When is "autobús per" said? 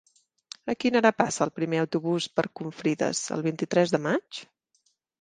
1.83-2.49